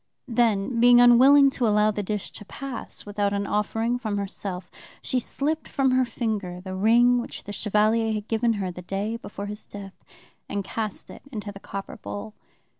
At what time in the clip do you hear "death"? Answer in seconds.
9.67-10.03